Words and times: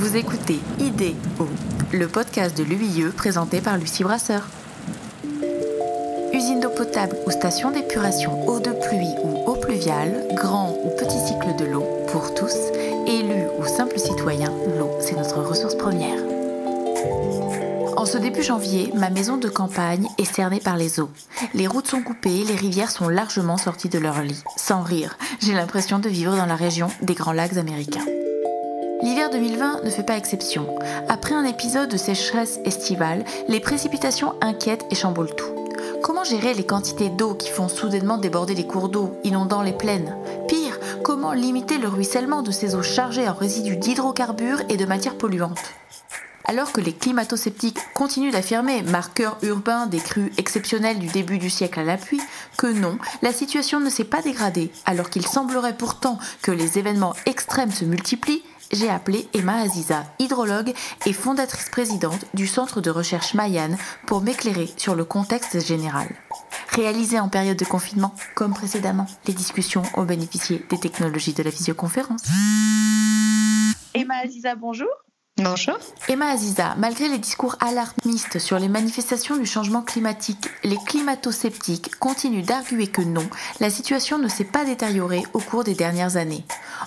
Vous 0.00 0.16
écoutez 0.16 0.58
IDEO, 0.78 1.46
le 1.92 2.08
podcast 2.08 2.56
de 2.56 2.64
l'UIE 2.64 3.04
présenté 3.14 3.60
par 3.60 3.76
Lucie 3.76 4.02
Brasseur. 4.02 4.48
Usine 6.32 6.58
d'eau 6.58 6.70
potable 6.70 7.18
ou 7.26 7.30
station 7.30 7.70
d'épuration, 7.70 8.48
eau 8.48 8.60
de 8.60 8.70
pluie 8.70 9.14
ou 9.22 9.44
eau 9.46 9.56
pluviale, 9.56 10.26
grand 10.32 10.74
ou 10.84 10.88
petit 10.96 11.18
cycle 11.18 11.54
de 11.58 11.66
l'eau, 11.66 11.84
pour 12.10 12.32
tous, 12.32 12.56
élus 13.06 13.44
ou 13.58 13.66
simples 13.66 13.98
citoyens, 13.98 14.54
l'eau, 14.78 14.90
c'est 15.00 15.18
notre 15.18 15.42
ressource 15.42 15.76
première. 15.76 16.18
En 17.98 18.06
ce 18.06 18.16
début 18.16 18.42
janvier, 18.42 18.90
ma 18.94 19.10
maison 19.10 19.36
de 19.36 19.50
campagne 19.50 20.08
est 20.16 20.24
cernée 20.24 20.60
par 20.60 20.78
les 20.78 20.98
eaux. 20.98 21.10
Les 21.52 21.66
routes 21.66 21.88
sont 21.88 22.00
coupées, 22.00 22.44
les 22.48 22.56
rivières 22.56 22.90
sont 22.90 23.10
largement 23.10 23.58
sorties 23.58 23.90
de 23.90 23.98
leur 23.98 24.22
lit. 24.22 24.42
Sans 24.56 24.80
rire, 24.80 25.18
j'ai 25.42 25.52
l'impression 25.52 25.98
de 25.98 26.08
vivre 26.08 26.34
dans 26.34 26.46
la 26.46 26.56
région 26.56 26.88
des 27.02 27.12
Grands 27.12 27.34
Lacs 27.34 27.58
américains. 27.58 28.06
L'hiver 29.02 29.30
2020 29.30 29.82
ne 29.82 29.90
fait 29.90 30.02
pas 30.02 30.18
exception. 30.18 30.66
Après 31.08 31.34
un 31.34 31.44
épisode 31.44 31.88
de 31.88 31.96
sécheresse 31.96 32.60
estivale, 32.66 33.24
les 33.48 33.60
précipitations 33.60 34.34
inquiètent 34.42 34.84
et 34.90 34.94
chamboulent 34.94 35.34
tout. 35.34 35.54
Comment 36.02 36.22
gérer 36.22 36.52
les 36.52 36.66
quantités 36.66 37.08
d'eau 37.08 37.34
qui 37.34 37.48
font 37.48 37.68
soudainement 37.68 38.18
déborder 38.18 38.54
les 38.54 38.66
cours 38.66 38.90
d'eau, 38.90 39.16
inondant 39.24 39.62
les 39.62 39.72
plaines? 39.72 40.14
Pire, 40.48 40.78
comment 41.02 41.32
limiter 41.32 41.78
le 41.78 41.88
ruissellement 41.88 42.42
de 42.42 42.50
ces 42.50 42.74
eaux 42.74 42.82
chargées 42.82 43.26
en 43.26 43.32
résidus 43.32 43.76
d'hydrocarbures 43.76 44.60
et 44.68 44.76
de 44.76 44.84
matières 44.84 45.16
polluantes? 45.16 45.72
Alors 46.44 46.72
que 46.72 46.80
les 46.80 46.92
climato-sceptiques 46.92 47.78
continuent 47.94 48.32
d'affirmer, 48.32 48.82
marqueur 48.82 49.38
urbain 49.42 49.86
des 49.86 50.00
crues 50.00 50.32
exceptionnelles 50.36 50.98
du 50.98 51.06
début 51.06 51.38
du 51.38 51.48
siècle 51.48 51.80
à 51.80 51.84
l'appui, 51.84 52.20
que 52.58 52.66
non, 52.66 52.98
la 53.22 53.32
situation 53.32 53.80
ne 53.80 53.88
s'est 53.88 54.04
pas 54.04 54.20
dégradée, 54.20 54.70
alors 54.84 55.08
qu'il 55.08 55.26
semblerait 55.26 55.76
pourtant 55.76 56.18
que 56.42 56.50
les 56.50 56.78
événements 56.78 57.14
extrêmes 57.24 57.70
se 57.70 57.84
multiplient 57.84 58.42
j'ai 58.72 58.88
appelé 58.88 59.28
Emma 59.34 59.56
Aziza, 59.56 60.04
hydrologue 60.18 60.72
et 61.06 61.12
fondatrice 61.12 61.68
présidente 61.70 62.24
du 62.34 62.46
centre 62.46 62.80
de 62.80 62.90
recherche 62.90 63.34
Mayan, 63.34 63.76
pour 64.06 64.20
m'éclairer 64.20 64.68
sur 64.76 64.94
le 64.94 65.04
contexte 65.04 65.64
général. 65.64 66.08
Réalisé 66.70 67.18
en 67.18 67.28
période 67.28 67.56
de 67.56 67.64
confinement, 67.64 68.14
comme 68.34 68.54
précédemment, 68.54 69.06
les 69.26 69.34
discussions 69.34 69.82
ont 69.94 70.04
bénéficié 70.04 70.64
des 70.70 70.78
technologies 70.78 71.34
de 71.34 71.42
la 71.42 71.50
visioconférence. 71.50 72.22
Emma 73.94 74.14
Aziza, 74.24 74.54
bonjour. 74.54 74.88
Bonjour. 75.42 75.78
Emma 76.08 76.26
Aziza, 76.26 76.74
malgré 76.76 77.08
les 77.08 77.16
discours 77.16 77.56
alarmistes 77.60 78.38
sur 78.38 78.58
les 78.58 78.68
manifestations 78.68 79.38
du 79.38 79.46
changement 79.46 79.80
climatique, 79.80 80.48
les 80.64 80.76
climato-sceptiques 80.86 81.96
continuent 81.98 82.44
d'arguer 82.44 82.88
que 82.88 83.00
non, 83.00 83.26
la 83.58 83.70
situation 83.70 84.18
ne 84.18 84.28
s'est 84.28 84.44
pas 84.44 84.66
détériorée 84.66 85.22
au 85.32 85.38
cours 85.38 85.64
des 85.64 85.74
dernières 85.74 86.18
années. 86.18 86.44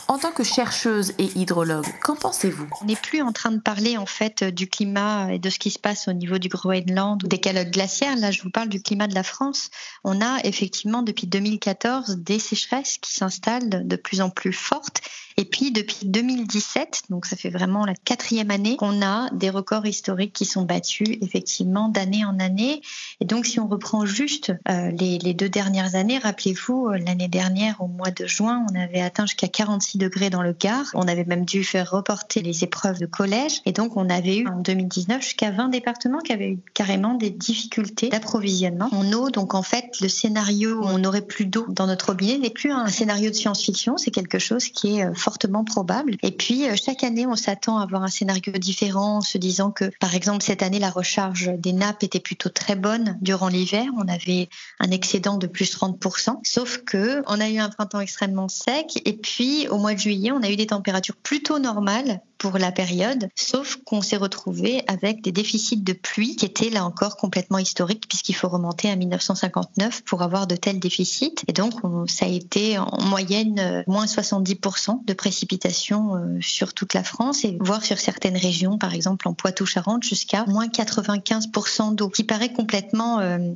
En 0.08 0.20
tant 0.20 0.32
que 0.32 0.44
chercheuse 0.44 1.14
et 1.18 1.30
hydrologue, 1.36 1.88
qu'en 2.04 2.16
pensez-vous? 2.16 2.68
On 2.82 2.86
n'est 2.86 2.96
plus 2.96 3.24
en 3.24 3.32
train 3.32 3.52
de 3.52 3.60
parler 3.60 3.98
en 3.98 4.06
fait 4.06 4.44
du 4.44 4.68
climat 4.68 5.34
et 5.34 5.40
de 5.40 5.50
ce 5.50 5.58
qui 5.58 5.72
se 5.72 5.80
passe 5.80 6.08
au 6.08 6.14
niveau 6.14 6.38
du 6.38 6.50
Groenland 6.50 7.24
ou 7.24 7.28
des 7.28 7.40
calottes 7.40 7.72
glaciaires. 7.72 8.16
Là, 8.18 8.30
je 8.30 8.44
vous 8.44 8.52
parle 8.52 8.70
du 8.70 8.84
climat 8.84 9.08
de 9.08 9.16
la 9.16 9.24
France. 9.24 9.72
On 10.04 10.22
a 10.22 10.40
effectivement 10.44 11.02
depuis 11.02 11.26
2014 11.26 12.18
des 12.18 12.38
sécheresses 12.38 13.00
qui 13.00 13.14
s'installent 13.14 13.88
de 13.88 13.96
plus 13.96 14.22
en 14.22 14.30
plus 14.30 14.54
fortes 14.54 15.02
et 15.38 15.46
puis 15.46 15.72
depuis 15.72 16.06
2017, 16.06 17.04
donc 17.10 17.26
ça 17.26 17.36
fait 17.36 17.50
vraiment 17.50 17.86
la 17.86 17.96
quatrième 17.96 18.43
année 18.52 18.78
qu'on 18.78 19.02
a 19.02 19.30
des 19.32 19.50
records 19.50 19.86
historiques 19.86 20.34
qui 20.34 20.46
sont 20.46 20.64
battus 20.64 21.08
effectivement 21.22 21.90
d'année 21.90 22.26
en 22.26 22.40
année. 22.40 22.82
Et 23.20 23.26
donc 23.26 23.46
si 23.46 23.60
on 23.60 23.68
reprend 23.68 24.06
juste 24.06 24.54
euh, 24.70 24.92
les, 24.92 25.18
les, 25.20 25.34
deux 25.34 25.50
dernières 25.50 25.96
années, 25.96 26.18
rappelez-vous, 26.18 26.88
euh, 26.88 26.98
l'année 26.98 27.28
dernière 27.28 27.82
au 27.82 27.88
mois 27.88 28.12
de 28.12 28.26
juin, 28.26 28.66
on 28.72 28.80
avait 28.80 29.02
atteint 29.02 29.26
jusqu'à 29.26 29.48
46 29.48 29.98
degrés 29.98 30.30
dans 30.30 30.42
le 30.42 30.54
Gard. 30.54 30.86
On 30.94 31.08
avait 31.08 31.26
même 31.26 31.46
dû 31.46 31.64
faire 31.64 31.90
reporter 31.90 32.42
les 32.42 32.64
épreuves 32.64 33.00
de 33.00 33.06
collège. 33.06 33.62
Et 33.66 33.72
donc 33.72 33.98
on 33.98 34.10
avait 34.10 34.38
eu 34.38 34.48
en 34.48 34.60
2019 34.60 35.22
jusqu'à 35.22 35.52
20 35.52 35.70
départements 35.70 36.20
qui 36.20 36.34
avaient 36.34 36.52
eu 36.52 36.60
carrément 36.74 37.14
des 37.14 37.30
difficultés 37.30 38.10
d'approvisionnement 38.10 38.90
en 38.92 39.12
eau. 39.14 39.30
Donc 39.30 39.54
en 39.54 39.64
fait, 39.64 40.00
le 40.02 40.10
scénario 40.10 40.82
où 40.82 40.86
on 40.86 40.98
n'aurait 40.98 41.22
plus 41.22 41.46
d'eau 41.46 41.66
dans 41.70 41.88
notre 41.88 42.08
robinet 42.08 42.38
n'est 42.38 42.50
plus 42.50 42.72
un 42.72 42.88
scénario 42.88 43.30
de 43.30 43.36
science-fiction, 43.36 43.98
c'est 43.98 44.12
quelque 44.12 44.40
chose 44.40 44.70
qui 44.70 44.98
est 44.98 45.06
euh, 45.06 45.14
fortement 45.14 45.64
probable. 45.64 46.16
Et 46.24 46.32
puis, 46.32 46.64
chaque 46.76 47.04
année, 47.04 47.26
on 47.26 47.36
s'attend 47.36 47.78
à 47.78 47.84
avoir 47.84 48.04
un 48.04 48.08
scénario 48.08 48.33
différent 48.40 49.18
en 49.18 49.22
se 49.22 49.38
disant 49.38 49.72
que, 49.72 49.86
par 50.00 50.16
exemple, 50.16 50.44
cette 50.44 50.64
année, 50.64 50.80
la 50.80 50.90
recharge 50.90 51.52
des 51.58 51.74
nappes 51.74 52.04
était 52.04 52.20
plutôt 52.20 52.50
très 52.50 52.76
bonne 52.76 53.18
durant 53.22 53.48
l'hiver. 53.48 53.86
On 53.98 54.08
avait 54.08 54.50
un 54.80 54.92
excédent 54.92 55.38
de 55.38 55.48
plus 55.48 55.76
30%. 55.76 56.40
Sauf 56.44 56.80
que 56.86 57.24
on 57.28 57.40
a 57.40 57.50
eu 57.50 57.60
un 57.60 57.70
printemps 57.70 58.00
extrêmement 58.00 58.50
sec. 58.50 59.02
Et 59.06 59.14
puis, 59.14 59.68
au 59.70 59.78
mois 59.78 59.94
de 59.94 60.00
juillet, 60.00 60.32
on 60.32 60.42
a 60.44 60.50
eu 60.50 60.56
des 60.56 60.68
températures 60.68 61.16
plutôt 61.16 61.60
normales 61.60 62.22
pour 62.44 62.58
la 62.58 62.74
période, 62.74 63.30
sauf 63.36 63.78
qu'on 63.86 64.02
s'est 64.02 64.18
retrouvé 64.18 64.84
avec 64.88 65.22
des 65.22 65.32
déficits 65.32 65.78
de 65.78 65.94
pluie 65.94 66.36
qui 66.36 66.46
étaient 66.46 66.70
là 66.70 66.84
encore 66.84 67.16
complètement 67.16 67.58
historiques 67.58 68.06
puisqu'il 68.10 68.34
faut 68.34 68.50
remonter 68.50 68.90
à 68.90 68.98
1959 68.98 70.02
pour 70.04 70.24
avoir 70.24 70.46
de 70.46 70.58
tels 70.58 70.78
déficits. 70.78 71.36
Et 71.48 71.54
donc, 71.54 71.76
ça 72.10 72.26
a 72.26 72.28
été 72.28 72.78
en 72.78 73.02
moyenne 73.06 73.60
euh, 73.60 73.84
moins 73.88 74.08
70% 74.08 75.06
de 75.06 75.14
précipitations 75.14 76.18
euh, 76.18 76.42
sur 76.42 76.74
toute 76.74 76.94
la 76.94 77.06
France 77.06 77.46
et 77.46 77.58
voire 77.62 77.82
sur 77.82 77.98
certaines 77.98 78.36
régions, 78.36 78.78
par 78.78 78.94
exemple 78.94 79.30
en 79.30 79.34
Poitou-Charentes, 79.34 80.04
jusqu'à 80.04 80.44
moins 80.46 80.68
95% 80.68 81.96
d'eau, 81.96 82.10
qui 82.10 82.26
paraît 82.26 82.52
complètement 82.52 83.22
euh, 83.22 83.54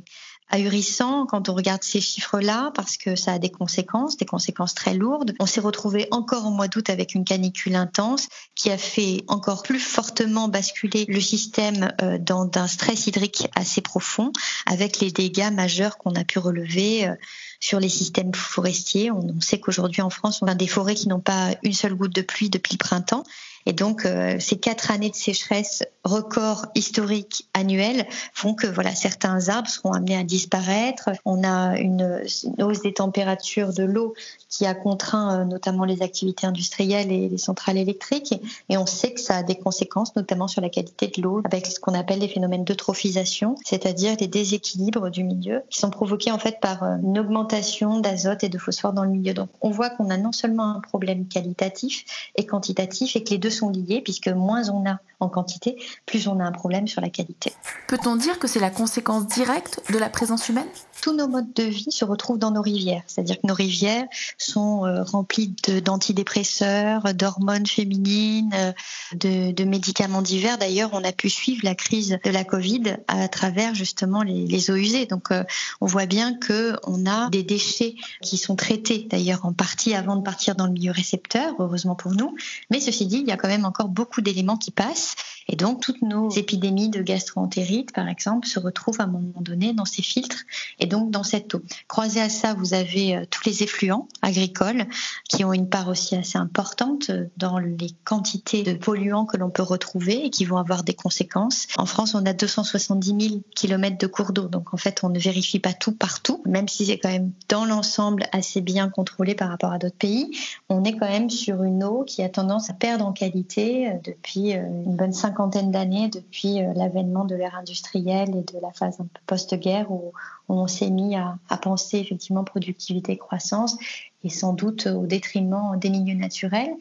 ahurissant 0.50 1.26
quand 1.26 1.48
on 1.48 1.54
regarde 1.54 1.82
ces 1.82 2.00
chiffres-là 2.00 2.70
parce 2.74 2.96
que 2.96 3.16
ça 3.16 3.32
a 3.32 3.38
des 3.38 3.50
conséquences, 3.50 4.16
des 4.16 4.24
conséquences 4.24 4.74
très 4.74 4.94
lourdes. 4.94 5.34
On 5.40 5.46
s'est 5.46 5.60
retrouvé 5.60 6.08
encore 6.10 6.46
au 6.46 6.50
mois 6.50 6.68
d'août 6.68 6.90
avec 6.90 7.14
une 7.14 7.24
canicule 7.24 7.74
intense 7.74 8.28
qui 8.54 8.70
a 8.70 8.78
fait 8.78 9.24
encore 9.28 9.62
plus 9.62 9.80
fortement 9.80 10.48
basculer 10.48 11.04
le 11.08 11.20
système 11.20 11.92
euh, 12.02 12.18
dans 12.18 12.50
un 12.54 12.66
stress 12.66 13.06
hydrique 13.06 13.48
assez 13.54 13.80
profond 13.80 14.32
avec 14.66 15.00
les 15.00 15.10
dégâts 15.10 15.52
majeurs 15.52 15.98
qu'on 15.98 16.14
a 16.14 16.24
pu 16.24 16.38
relever 16.38 17.06
euh, 17.06 17.14
sur 17.60 17.80
les 17.80 17.88
systèmes 17.88 18.34
forestiers. 18.34 19.10
On 19.10 19.40
sait 19.40 19.60
qu'aujourd'hui 19.60 20.02
en 20.02 20.10
France, 20.10 20.40
on 20.42 20.46
a 20.46 20.54
des 20.54 20.66
forêts 20.66 20.94
qui 20.94 21.08
n'ont 21.08 21.20
pas 21.20 21.50
une 21.62 21.72
seule 21.72 21.94
goutte 21.94 22.14
de 22.14 22.22
pluie 22.22 22.50
depuis 22.50 22.74
le 22.74 22.78
printemps. 22.78 23.24
Et 23.68 23.74
donc, 23.74 24.06
euh, 24.06 24.38
ces 24.40 24.56
quatre 24.56 24.90
années 24.90 25.10
de 25.10 25.14
sécheresse 25.14 25.84
record 26.02 26.64
historique 26.74 27.46
annuel 27.52 28.06
font 28.32 28.54
que 28.54 28.66
voilà 28.66 28.94
certains 28.94 29.50
arbres 29.50 29.68
seront 29.68 29.92
amenés 29.92 30.16
à 30.16 30.24
disparaître. 30.24 31.10
On 31.26 31.44
a 31.44 31.78
une, 31.78 32.22
hausse 32.60 32.80
des 32.80 32.94
températures 32.94 33.74
de 33.74 33.82
l'eau 33.82 34.14
qui 34.48 34.64
a 34.64 34.74
contraint 34.74 35.40
euh, 35.40 35.44
notamment 35.44 35.84
les 35.84 36.00
activités 36.00 36.46
industrielles 36.46 37.12
et 37.12 37.28
les 37.28 37.36
centrales 37.36 37.76
électriques. 37.76 38.32
Et, 38.70 38.78
on 38.78 38.86
sait 38.86 39.12
que 39.12 39.20
ça 39.20 39.36
a 39.36 39.42
des 39.42 39.56
conséquences, 39.56 40.16
notamment 40.16 40.48
sur 40.48 40.62
la 40.62 40.70
qualité 40.70 41.08
de 41.08 41.20
l'eau, 41.20 41.42
avec 41.44 41.66
ce 41.66 41.78
qu'on 41.78 41.92
appelle 41.92 42.20
les 42.20 42.28
phénomènes 42.28 42.64
d'eutrophisation, 42.64 43.54
c'est-à-dire 43.66 44.16
des 44.16 44.28
déséquilibres 44.28 45.10
du 45.10 45.24
milieu 45.24 45.62
qui 45.68 45.78
sont 45.78 45.90
provoqués 45.90 46.30
en 46.30 46.38
fait 46.38 46.58
par 46.60 46.84
euh, 46.84 46.96
une 47.02 47.18
augmentation 47.18 48.00
d'azote 48.00 48.44
et 48.44 48.48
de 48.48 48.56
phosphore 48.56 48.94
dans 48.94 49.04
le 49.04 49.10
milieu. 49.10 49.34
Donc, 49.34 49.50
on 49.60 49.68
voit 49.68 49.90
qu'on 49.90 50.08
a 50.08 50.16
non 50.16 50.32
seulement 50.32 50.74
un 50.74 50.80
problème 50.80 51.28
qualitatif 51.28 52.06
et 52.34 52.46
quantitatif, 52.46 53.14
et 53.14 53.22
que 53.22 53.30
les 53.30 53.38
deux 53.38 53.57
sont 53.58 53.70
liés, 53.70 54.00
puisque 54.02 54.28
moins 54.28 54.68
on 54.70 54.88
a 54.88 55.00
en 55.20 55.28
quantité, 55.28 55.76
plus 56.06 56.28
on 56.28 56.40
a 56.40 56.44
un 56.44 56.52
problème 56.52 56.86
sur 56.86 57.00
la 57.00 57.10
qualité. 57.10 57.52
Peut-on 57.88 58.16
dire 58.16 58.38
que 58.38 58.46
c'est 58.46 58.60
la 58.60 58.70
conséquence 58.70 59.26
directe 59.26 59.80
de 59.92 59.98
la 59.98 60.08
présence 60.08 60.48
humaine? 60.48 60.68
Tous 61.00 61.14
nos 61.14 61.28
modes 61.28 61.52
de 61.54 61.62
vie 61.62 61.90
se 61.90 62.04
retrouvent 62.04 62.38
dans 62.38 62.50
nos 62.50 62.62
rivières, 62.62 63.02
c'est-à-dire 63.06 63.36
que 63.36 63.46
nos 63.46 63.54
rivières 63.54 64.06
sont 64.36 64.84
euh, 64.84 65.02
remplies 65.02 65.54
d'antidépresseurs, 65.84 67.14
d'hormones 67.14 67.66
féminines, 67.66 68.50
euh, 68.54 68.72
de, 69.14 69.52
de 69.52 69.64
médicaments 69.64 70.22
divers. 70.22 70.58
D'ailleurs, 70.58 70.90
on 70.92 71.04
a 71.04 71.12
pu 71.12 71.30
suivre 71.30 71.60
la 71.64 71.74
crise 71.74 72.18
de 72.22 72.30
la 72.30 72.44
Covid 72.44 72.96
à 73.06 73.28
travers 73.28 73.74
justement 73.74 74.22
les, 74.22 74.46
les 74.46 74.70
eaux 74.70 74.76
usées. 74.76 75.06
Donc, 75.06 75.30
euh, 75.30 75.44
on 75.80 75.86
voit 75.86 76.06
bien 76.06 76.34
que 76.34 76.76
on 76.84 77.06
a 77.06 77.30
des 77.30 77.42
déchets 77.42 77.94
qui 78.22 78.36
sont 78.36 78.56
traités 78.56 79.06
d'ailleurs 79.08 79.46
en 79.46 79.52
partie 79.52 79.94
avant 79.94 80.16
de 80.16 80.22
partir 80.22 80.56
dans 80.56 80.66
le 80.66 80.72
milieu 80.72 80.90
récepteur, 80.90 81.54
heureusement 81.58 81.94
pour 81.94 82.12
nous. 82.12 82.34
Mais 82.70 82.80
ceci 82.80 83.06
dit, 83.06 83.18
il 83.18 83.28
y 83.28 83.32
a 83.32 83.36
quand 83.36 83.48
même 83.48 83.64
encore 83.64 83.88
beaucoup 83.88 84.20
d'éléments 84.20 84.56
qui 84.56 84.70
passent. 84.72 85.07
Et 85.50 85.56
donc, 85.56 85.80
toutes 85.80 86.02
nos 86.02 86.28
épidémies 86.30 86.90
de 86.90 87.00
gastroentérite, 87.00 87.92
par 87.92 88.06
exemple, 88.06 88.46
se 88.46 88.60
retrouvent 88.60 89.00
à 89.00 89.04
un 89.04 89.08
moment 89.08 89.40
donné 89.40 89.72
dans 89.72 89.86
ces 89.86 90.02
filtres 90.02 90.44
et 90.78 90.86
donc 90.86 91.10
dans 91.10 91.22
cette 91.22 91.54
eau. 91.54 91.62
Croisé 91.88 92.20
à 92.20 92.28
ça, 92.28 92.52
vous 92.52 92.74
avez 92.74 93.16
euh, 93.16 93.24
tous 93.30 93.42
les 93.46 93.62
effluents 93.62 94.08
agricoles 94.20 94.84
qui 95.26 95.44
ont 95.44 95.54
une 95.54 95.68
part 95.68 95.88
aussi 95.88 96.14
assez 96.16 96.36
importante 96.36 97.08
euh, 97.08 97.24
dans 97.38 97.58
les 97.58 97.90
quantités 98.04 98.62
de 98.62 98.74
polluants 98.74 99.24
que 99.24 99.38
l'on 99.38 99.48
peut 99.48 99.62
retrouver 99.62 100.26
et 100.26 100.30
qui 100.30 100.44
vont 100.44 100.58
avoir 100.58 100.84
des 100.84 100.92
conséquences. 100.92 101.66
En 101.78 101.86
France, 101.86 102.14
on 102.14 102.26
a 102.26 102.34
270 102.34 103.28
000 103.28 103.40
kilomètres 103.56 103.98
de 103.98 104.06
cours 104.06 104.32
d'eau. 104.32 104.48
Donc, 104.48 104.74
en 104.74 104.76
fait, 104.76 105.00
on 105.02 105.08
ne 105.08 105.18
vérifie 105.18 105.60
pas 105.60 105.72
tout 105.72 105.92
partout, 105.92 106.42
même 106.44 106.68
si 106.68 106.84
c'est 106.84 106.98
quand 106.98 107.08
même 107.08 107.32
dans 107.48 107.64
l'ensemble 107.64 108.24
assez 108.32 108.60
bien 108.60 108.90
contrôlé 108.90 109.34
par 109.34 109.48
rapport 109.48 109.72
à 109.72 109.78
d'autres 109.78 109.96
pays. 109.96 110.30
On 110.68 110.84
est 110.84 110.92
quand 110.92 111.08
même 111.08 111.30
sur 111.30 111.62
une 111.62 111.84
eau 111.84 112.04
qui 112.04 112.22
a 112.22 112.28
tendance 112.28 112.68
à 112.68 112.74
perdre 112.74 113.06
en 113.06 113.12
qualité 113.12 113.88
euh, 113.88 113.92
depuis 114.04 114.50
une 114.50 114.94
bonne 114.94 115.12
cinquantaine 115.12 115.38
cinquantaine 115.48 115.70
d'années 115.70 116.08
depuis 116.08 116.62
euh, 116.62 116.72
l'avènement 116.74 117.24
de 117.24 117.34
l'ère 117.34 117.56
industrielle 117.56 118.30
et 118.30 118.52
de 118.52 118.60
la 118.60 118.72
phase 118.72 119.00
un 119.00 119.04
peu 119.04 119.20
post-guerre 119.26 119.90
où, 119.90 120.12
on 120.50 120.66
s'est 120.66 120.90
mis 120.90 121.14
à, 121.14 121.38
à, 121.50 121.58
penser 121.58 121.98
effectivement 121.98 122.42
productivité, 122.42 123.18
croissance 123.18 123.76
et 124.24 124.30
sans 124.30 124.54
doute 124.54 124.86
au 124.86 125.06
détriment 125.06 125.78
des 125.78 125.90
milieux 125.90 126.18
naturels. 126.18 126.74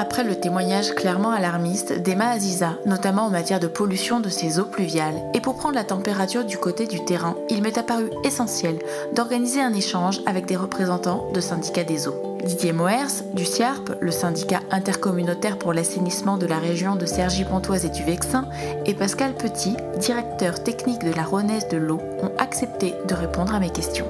Après 0.00 0.22
le 0.22 0.38
témoignage 0.38 0.94
clairement 0.94 1.32
alarmiste 1.32 1.92
d'Emma 1.92 2.28
Aziza, 2.30 2.78
notamment 2.86 3.26
en 3.26 3.30
matière 3.30 3.58
de 3.58 3.66
pollution 3.66 4.20
de 4.20 4.28
ses 4.28 4.60
eaux 4.60 4.64
pluviales, 4.64 5.20
et 5.34 5.40
pour 5.40 5.56
prendre 5.56 5.74
la 5.74 5.82
température 5.82 6.44
du 6.44 6.56
côté 6.56 6.86
du 6.86 7.04
terrain, 7.04 7.34
il 7.50 7.62
m'est 7.62 7.78
apparu 7.78 8.08
essentiel 8.22 8.78
d'organiser 9.12 9.60
un 9.60 9.74
échange 9.74 10.20
avec 10.24 10.46
des 10.46 10.54
représentants 10.54 11.28
de 11.34 11.40
syndicats 11.40 11.82
des 11.82 12.06
eaux. 12.06 12.38
Didier 12.44 12.72
Moers, 12.72 13.24
du 13.34 13.44
CIARP, 13.44 13.90
le 14.00 14.12
syndicat 14.12 14.60
intercommunautaire 14.70 15.58
pour 15.58 15.72
l'assainissement 15.72 16.36
de 16.36 16.46
la 16.46 16.60
région 16.60 16.94
de 16.94 17.04
Cergy-Pontoise 17.04 17.84
et 17.84 17.90
du 17.90 18.04
Vexin, 18.04 18.44
et 18.86 18.94
Pascal 18.94 19.34
Petit, 19.34 19.76
directeur 19.98 20.62
technique 20.62 21.02
de 21.02 21.12
la 21.12 21.24
Renaisse 21.24 21.66
de 21.66 21.76
l'eau, 21.76 21.98
ont 22.22 22.30
accepté 22.38 22.94
de 23.08 23.14
répondre 23.14 23.52
à 23.52 23.58
mes 23.58 23.70
questions. 23.70 24.06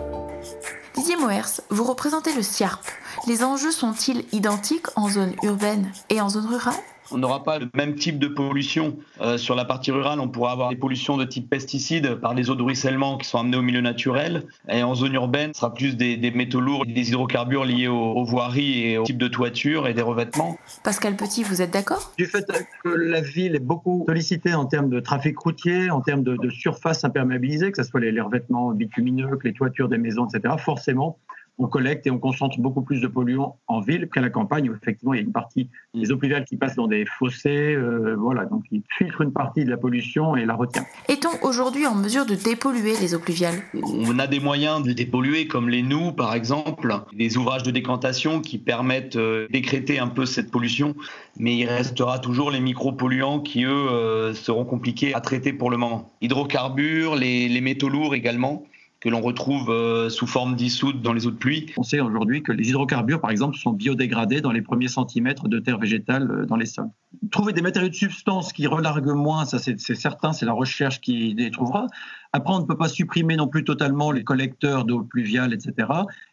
Didier 0.95 1.17
Moers, 1.17 1.63
vous 1.71 1.85
représentez 1.85 2.35
le 2.35 2.43
CIARP. 2.43 2.85
Les 3.27 3.43
enjeux 3.43 3.73
sont-ils 3.73 4.25
identiques 4.33 4.87
en 4.97 5.09
zone 5.09 5.35
urbaine 5.43 5.91
et 6.09 6.21
en 6.21 6.29
zone 6.29 6.47
rurale? 6.47 6.75
On 7.11 7.17
n'aura 7.17 7.43
pas 7.43 7.59
le 7.59 7.69
même 7.75 7.95
type 7.95 8.19
de 8.19 8.29
pollution. 8.29 8.99
Euh, 9.23 9.39
sur 9.39 9.55
la 9.55 9.65
partie 9.65 9.91
rurale, 9.91 10.21
on 10.21 10.29
pourra 10.29 10.53
avoir 10.53 10.69
des 10.69 10.77
pollutions 10.77 11.17
de 11.17 11.25
type 11.25 11.49
pesticides 11.49 12.17
par 12.17 12.35
les 12.35 12.51
eaux 12.51 12.55
de 12.55 12.63
ruissellement 12.63 13.17
qui 13.17 13.27
sont 13.27 13.39
amenées 13.39 13.57
au 13.57 13.63
milieu 13.63 13.81
naturel. 13.81 14.45
Et 14.69 14.83
en 14.83 14.95
zone 14.95 15.15
urbaine, 15.15 15.55
ce 15.55 15.61
sera 15.61 15.73
plus 15.73 15.97
des, 15.97 16.31
métaux 16.31 16.61
lourds, 16.61 16.85
des 16.85 17.09
hydrocarbures 17.09 17.65
liés 17.65 17.89
aux, 17.89 18.25
voiries 18.25 18.91
et 18.91 18.99
au 18.99 19.05
type 19.05 19.17
de 19.17 19.29
toiture 19.29 19.89
et 19.89 19.95
des 19.95 20.03
revêtements. 20.03 20.59
Pascal 20.85 21.17
Petit, 21.17 21.43
vous 21.43 21.63
êtes 21.63 21.71
d'accord? 21.71 22.13
Du 22.19 22.27
fait 22.27 22.47
que 22.85 22.91
la 22.91 23.23
ville 23.23 23.57
est 23.57 23.61
beaucoup 23.61 24.05
sollicitée 24.07 24.53
en 24.53 24.67
termes 24.67 24.91
de 24.91 25.01
trafic 25.01 25.39
routier, 25.39 25.91
en 25.91 26.03
termes 26.03 26.23
de, 26.23 26.51
surface 26.51 27.05
imperméabilisée, 27.05 27.73
que 27.73 27.83
ce 27.83 27.89
soit 27.89 28.01
les, 28.01 28.13
les 28.13 28.21
revêtements 28.21 28.73
bitumineux, 28.73 29.37
que 29.37 29.49
les 29.49 29.55
toitures 29.55 29.89
des 29.89 29.99
maisons, 29.99 30.27
etc., 30.27 30.55
forcément, 30.59 31.19
on 31.59 31.67
collecte 31.67 32.07
et 32.07 32.11
on 32.11 32.19
concentre 32.19 32.59
beaucoup 32.59 32.83
plus 32.83 33.01
de 33.01 33.07
polluants 33.07 33.59
en 33.67 33.81
ville. 33.81 34.09
Qu'à 34.13 34.21
la 34.21 34.31
campagne 34.31 34.71
où 34.71 34.75
effectivement 34.75 35.15
il 35.15 35.19
y 35.19 35.21
a 35.21 35.25
une 35.25 35.33
partie 35.33 35.69
des 35.95 36.11
eaux 36.11 36.17
pluviales 36.17 36.45
qui 36.45 36.57
passent 36.57 36.77
dans 36.77 36.87
des 36.87 37.05
fossés, 37.05 37.75
euh, 37.75 38.15
voilà, 38.17 38.45
donc 38.47 38.65
ils 38.71 38.83
filtrent 38.97 39.23
une 39.23 39.33
partie 39.33 39.65
de 39.65 39.71
la 39.71 39.77
pollution 39.77 40.37
et 40.37 40.45
la 40.45 40.55
retient. 40.55 40.85
Est-on 41.09 41.47
aujourd'hui 41.47 41.87
en 41.87 41.95
mesure 41.95 42.27
de 42.27 42.35
dépolluer 42.35 42.95
les 43.01 43.15
eaux 43.15 43.19
pluviales? 43.19 43.57
On 43.75 44.19
a 44.19 44.27
des 44.27 44.41
moyens 44.41 44.83
de 44.83 44.93
dépolluer 44.93 45.47
comme 45.47 45.69
les 45.69 45.83
nous 45.83 46.13
par 46.13 46.35
exemple, 46.35 46.95
des 47.13 47.37
ouvrages 47.37 47.63
de 47.63 47.71
décantation 47.71 48.41
qui 48.41 48.59
permettent 48.59 49.17
euh, 49.17 49.47
d'écréter 49.51 49.99
un 49.99 50.09
peu 50.09 50.27
cette 50.27 50.51
pollution, 50.51 50.95
mais 51.39 51.57
il 51.57 51.67
restera 51.67 52.19
toujours 52.19 52.51
les 52.51 52.61
micropolluants 52.61 53.41
qui 53.41 53.65
eux 53.65 53.91
euh, 53.91 54.35
seront 54.35 54.65
compliqués 54.65 55.15
à 55.15 55.21
traiter 55.21 55.53
pour 55.53 55.71
le 55.71 55.77
moment. 55.77 56.13
Hydrocarbures, 56.21 57.17
les 57.17 57.61
métaux 57.61 57.89
lourds 57.89 58.15
également 58.15 58.65
que 59.01 59.09
l'on 59.09 59.21
retrouve 59.21 59.71
euh, 59.71 60.09
sous 60.09 60.27
forme 60.27 60.57
dissoute 60.57 61.03
dans 61.03 61.13
les 61.13 61.27
eaux 61.27 61.31
de 61.31 61.37
pluie. 61.37 61.67
On 61.77 61.85
sait 61.85 62.01
aujourd'hui 62.01 62.43
que 62.43 62.51
les 62.51 62.69
hydrocarbures, 62.71 63.21
par 63.21 63.31
exemple, 63.31 63.57
sont 63.57 63.73
biodégradés 63.73 64.41
dans 64.41 64.51
les 64.51 64.63
premiers 64.63 64.89
centimètres 64.89 65.49
de 65.49 65.59
terre 65.61 65.79
végétale 65.79 66.31
euh, 66.31 66.47
dans 66.47 66.57
les 66.57 66.67
sols. 66.67 66.91
Trouver 67.31 67.53
des 67.53 67.63
matériaux 67.63 67.89
de 67.89 67.95
substance 67.95 68.53
qui 68.53 68.67
relarguent 68.67 69.15
moins, 69.15 69.45
ça 69.45 69.59
c'est 69.59 69.79
certain, 69.79 70.33
c'est 70.33 70.47
la 70.47 70.53
recherche 70.53 71.01
qui 71.01 71.35
les 71.35 71.51
trouvera. 71.51 71.87
Après, 72.33 72.53
on 72.53 72.61
ne 72.61 72.67
peut 72.67 72.77
pas 72.77 72.89
supprimer 72.89 73.37
non 73.37 73.49
plus 73.49 73.65
totalement 73.65 74.11
les 74.11 74.25
collecteurs 74.25 74.85
d'eau 74.85 75.03
pluviale, 75.03 75.55
etc. 75.55 75.89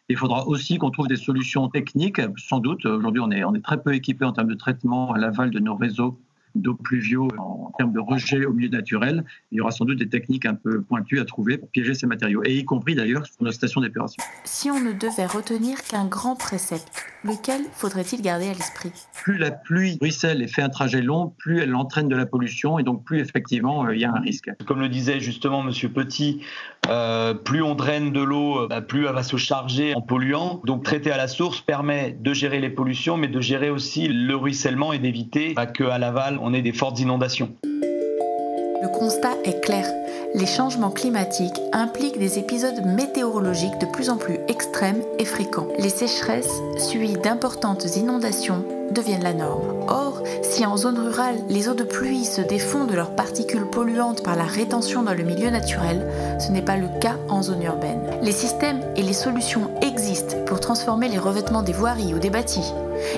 Il 0.08 0.16
faudra 0.16 0.46
aussi 0.46 0.76
qu'on 0.76 0.90
trouve 0.90 1.06
des 1.06 1.16
solutions 1.16 1.68
techniques, 1.68 2.20
sans 2.36 2.58
doute. 2.58 2.84
Aujourd'hui, 2.84 3.22
on 3.24 3.30
est, 3.30 3.44
on 3.44 3.54
est 3.54 3.64
très 3.64 3.80
peu 3.82 3.94
équipé 3.94 4.24
en 4.24 4.32
termes 4.32 4.48
de 4.48 4.54
traitement 4.54 5.12
à 5.12 5.18
l'aval 5.18 5.50
de 5.50 5.58
nos 5.58 5.74
réseaux 5.74 6.20
d'eau 6.60 6.74
pluvio 6.74 7.28
en 7.38 7.72
termes 7.78 7.92
de 7.92 8.00
rejet 8.00 8.44
au 8.44 8.52
milieu 8.52 8.68
naturel. 8.68 9.24
Il 9.52 9.58
y 9.58 9.60
aura 9.60 9.70
sans 9.70 9.84
doute 9.84 9.98
des 9.98 10.08
techniques 10.08 10.46
un 10.46 10.54
peu 10.54 10.82
pointues 10.82 11.20
à 11.20 11.24
trouver 11.24 11.58
pour 11.58 11.68
piéger 11.68 11.94
ces 11.94 12.06
matériaux, 12.06 12.42
et 12.44 12.56
y 12.56 12.64
compris 12.64 12.94
d'ailleurs 12.94 13.26
sur 13.26 13.42
nos 13.42 13.52
stations 13.52 13.80
d'épuration. 13.80 14.22
Si 14.44 14.70
on 14.70 14.80
ne 14.80 14.92
devait 14.92 15.26
retenir 15.26 15.82
qu'un 15.82 16.06
grand 16.06 16.36
précepte, 16.36 16.90
lequel 17.24 17.62
faudrait-il 17.72 18.22
garder 18.22 18.48
à 18.48 18.52
l'esprit? 18.52 18.92
Plus 19.14 19.38
la 19.38 19.50
pluie 19.50 19.98
ruisselle 20.00 20.42
et 20.42 20.48
fait 20.48 20.62
un 20.62 20.68
trajet 20.68 21.02
long, 21.02 21.32
plus 21.38 21.60
elle 21.60 21.74
entraîne 21.74 22.08
de 22.08 22.16
la 22.16 22.26
pollution, 22.26 22.78
et 22.78 22.82
donc 22.82 23.04
plus 23.04 23.20
effectivement 23.20 23.86
euh, 23.86 23.94
il 23.94 24.00
y 24.00 24.04
a 24.04 24.12
un 24.12 24.20
risque. 24.20 24.50
Comme 24.66 24.80
le 24.80 24.88
disait 24.88 25.20
justement 25.20 25.62
Monsieur 25.62 25.88
Petit, 25.88 26.42
euh, 26.88 27.34
plus 27.34 27.62
on 27.62 27.74
draine 27.74 28.12
de 28.12 28.20
l'eau, 28.20 28.62
euh, 28.62 28.66
bah, 28.68 28.80
plus 28.80 29.06
elle 29.06 29.14
va 29.14 29.22
se 29.22 29.36
charger 29.36 29.94
en 29.94 30.00
polluant. 30.00 30.60
Donc 30.64 30.82
traiter 30.82 31.10
à 31.10 31.16
la 31.16 31.28
source 31.28 31.60
permet 31.60 32.16
de 32.18 32.32
gérer 32.32 32.60
les 32.60 32.70
pollutions, 32.70 33.16
mais 33.16 33.28
de 33.28 33.40
gérer 33.40 33.70
aussi 33.70 34.08
le 34.08 34.36
ruissellement 34.36 34.92
et 34.92 34.98
d'éviter 34.98 35.54
bah, 35.54 35.66
qu'à 35.66 35.98
l'aval 35.98 36.38
on 36.40 36.54
ait 36.54 36.62
des 36.62 36.72
fortes 36.72 37.00
inondations. 37.00 37.50
Le 37.62 38.88
constat 38.88 39.32
est 39.44 39.60
clair. 39.64 39.86
Les 40.34 40.46
changements 40.46 40.90
climatiques 40.90 41.60
impliquent 41.72 42.18
des 42.18 42.38
épisodes 42.38 42.84
météorologiques 42.84 43.78
de 43.80 43.86
plus 43.86 44.10
en 44.10 44.16
plus 44.16 44.38
extrêmes 44.48 45.02
et 45.18 45.24
fréquents. 45.24 45.68
Les 45.78 45.88
sécheresses, 45.88 46.60
suivies 46.76 47.16
d'importantes 47.16 47.96
inondations, 47.96 48.64
deviennent 48.96 49.22
la 49.22 49.34
norme. 49.34 49.84
Or, 49.88 50.22
si 50.42 50.64
en 50.64 50.76
zone 50.76 50.98
rurale, 50.98 51.36
les 51.48 51.68
eaux 51.68 51.74
de 51.74 51.84
pluie 51.84 52.24
se 52.24 52.40
défont 52.40 52.86
de 52.86 52.94
leurs 52.94 53.14
particules 53.14 53.66
polluantes 53.66 54.22
par 54.22 54.36
la 54.36 54.44
rétention 54.44 55.02
dans 55.02 55.12
le 55.12 55.22
milieu 55.22 55.50
naturel, 55.50 56.06
ce 56.40 56.50
n'est 56.50 56.62
pas 56.62 56.78
le 56.78 56.88
cas 57.00 57.16
en 57.28 57.42
zone 57.42 57.62
urbaine. 57.62 58.10
Les 58.22 58.32
systèmes 58.32 58.80
et 58.96 59.02
les 59.02 59.12
solutions 59.12 59.70
existent 59.82 60.36
pour 60.46 60.60
transformer 60.60 61.08
les 61.08 61.18
revêtements 61.18 61.62
des 61.62 61.74
voiries 61.74 62.14
ou 62.14 62.18
des 62.18 62.30
bâtis. 62.30 62.72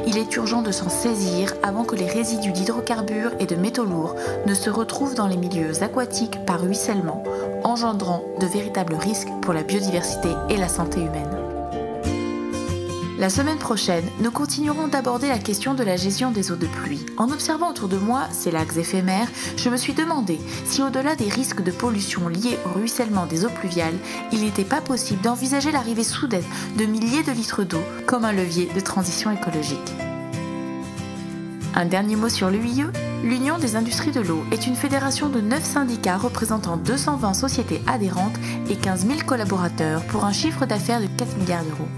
Il 0.07 0.19
est 0.19 0.35
urgent 0.35 0.63
de 0.63 0.73
s'en 0.73 0.89
saisir 0.89 1.55
avant 1.63 1.85
que 1.85 1.95
les 1.95 2.07
résidus 2.07 2.53
d'hydrocarbures 2.53 3.33
et 3.39 3.47
de 3.47 3.55
métaux 3.55 3.85
lourds 3.85 4.17
ne 4.47 4.55
se 4.55 4.71
retrouvent 4.71 5.15
dans 5.15 5.29
les 5.29 5.37
milieux 5.37 5.83
aquatiques 5.83 6.45
par 6.45 6.61
ruissellement, 6.61 7.23
engendrant 7.63 8.25
de 8.41 8.47
véritables 8.47 8.97
risques 8.97 9.33
pour 9.43 9.55
la 9.55 9.63
biodiversité 9.63 10.31
et 10.51 10.57
la 10.57 10.69
santé 10.69 11.01
humaine. 11.01 11.48
La 13.19 13.31
semaine 13.31 13.59
prochaine, 13.59 14.05
nous 14.21 14.31
continuerons 14.31 14.87
d'aborder 14.87 15.27
la 15.27 15.41
question 15.41 15.75
de 15.75 15.83
la 15.83 15.97
gestion 15.97 16.31
des 16.31 16.53
eaux 16.53 16.57
de 16.57 16.69
pluie. 16.69 17.05
En 17.17 17.33
observant 17.33 17.71
autour 17.71 17.89
de 17.89 17.97
moi 17.97 18.29
ces 18.31 18.53
lacs 18.53 18.77
éphémères, 18.77 19.27
je 19.57 19.69
me 19.71 19.77
suis 19.77 19.93
demandé 19.93 20.39
si 20.65 20.83
au-delà 20.83 21.17
des 21.17 21.29
risques 21.29 21.65
de 21.65 21.73
pollution 21.73 22.29
liés 22.29 22.57
au 22.65 22.79
ruissellement 22.79 23.27
des 23.27 23.45
eaux 23.45 23.51
pluviales, 23.51 23.99
il 24.31 24.43
n'était 24.43 24.63
pas 24.63 24.81
possible 24.81 25.21
d'envisager 25.21 25.73
l'arrivée 25.73 26.05
soudaine 26.05 26.45
de 26.79 26.85
milliers 26.85 27.25
de 27.25 27.33
litres 27.33 27.65
d'eau 27.65 27.83
comme 28.07 28.25
un 28.25 28.31
levier 28.31 28.69
de 28.73 28.79
transition 28.79 29.33
écologique. 29.33 29.93
Un 31.75 31.87
dernier 31.87 32.15
mot 32.15 32.29
sur 32.29 32.51
l'UIE. 32.51 32.85
L'Union 33.25 33.59
des 33.59 33.75
industries 33.75 34.13
de 34.13 34.21
l'eau 34.21 34.45
est 34.53 34.69
une 34.69 34.77
fédération 34.77 35.29
de 35.29 35.41
9 35.41 35.65
syndicats 35.65 36.19
représentant 36.19 36.77
220 36.77 37.35
sociétés 37.35 37.83
adhérentes 37.89 38.39
et 38.71 38.77
15 38.77 39.09
000 39.09 39.19
collaborateurs 39.27 40.05
pour 40.05 40.25
un 40.25 40.33
chiffre 40.33 40.67
d'affaires 40.67 41.01
de 41.01 41.09
4 41.17 41.37
milliards 41.37 41.65
d'euros. 41.65 41.89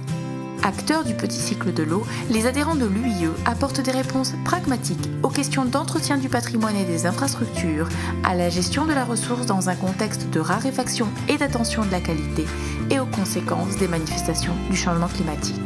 Acteurs 0.62 1.04
du 1.04 1.14
petit 1.14 1.38
cycle 1.38 1.72
de 1.72 1.82
l'eau, 1.82 2.04
les 2.28 2.46
adhérents 2.46 2.74
de 2.74 2.84
l'UIE 2.84 3.30
apportent 3.46 3.80
des 3.80 3.90
réponses 3.90 4.34
pragmatiques 4.44 5.08
aux 5.22 5.30
questions 5.30 5.64
d'entretien 5.64 6.18
du 6.18 6.28
patrimoine 6.28 6.76
et 6.76 6.84
des 6.84 7.06
infrastructures, 7.06 7.88
à 8.24 8.34
la 8.34 8.50
gestion 8.50 8.84
de 8.84 8.92
la 8.92 9.04
ressource 9.04 9.46
dans 9.46 9.70
un 9.70 9.74
contexte 9.74 10.28
de 10.28 10.38
raréfaction 10.38 11.08
et 11.28 11.38
d'attention 11.38 11.84
de 11.84 11.90
la 11.90 12.00
qualité, 12.00 12.44
et 12.90 13.00
aux 13.00 13.06
conséquences 13.06 13.76
des 13.76 13.88
manifestations 13.88 14.54
du 14.70 14.76
changement 14.76 15.08
climatique. 15.08 15.56